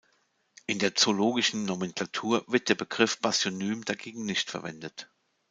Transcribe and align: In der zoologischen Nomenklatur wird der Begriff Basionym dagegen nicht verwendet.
In 0.65 0.79
der 0.79 0.95
zoologischen 0.95 1.65
Nomenklatur 1.65 2.43
wird 2.47 2.69
der 2.69 2.73
Begriff 2.73 3.19
Basionym 3.19 3.85
dagegen 3.85 4.25
nicht 4.25 4.49
verwendet. 4.49 5.11